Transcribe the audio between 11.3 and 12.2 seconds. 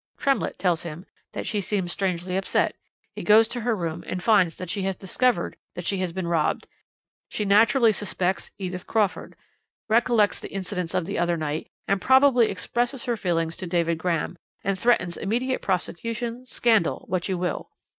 night, and